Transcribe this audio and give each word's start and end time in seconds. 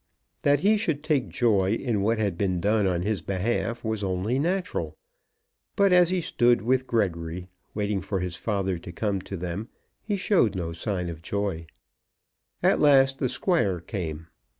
That 0.41 0.61
he 0.61 0.77
should 0.77 1.03
take 1.03 1.29
joy 1.29 1.73
in 1.73 2.01
what 2.01 2.17
had 2.17 2.35
been 2.35 2.59
done 2.59 2.87
on 2.87 3.03
his 3.03 3.21
behalf 3.21 3.83
was 3.85 4.03
only 4.03 4.39
natural; 4.39 4.97
but 5.75 5.93
as 5.93 6.09
he 6.09 6.21
stood 6.21 6.63
with 6.63 6.87
Gregory, 6.87 7.49
waiting 7.75 8.01
for 8.01 8.19
his 8.19 8.35
father 8.35 8.79
to 8.79 8.91
come 8.91 9.21
to 9.21 9.37
them, 9.37 9.69
he 10.01 10.17
showed 10.17 10.55
no 10.55 10.71
sign 10.73 11.07
of 11.07 11.21
joy. 11.21 11.67
At 12.63 12.79
last 12.79 13.19
the 13.19 13.29
Squire 13.29 13.79
came. 13.79 14.25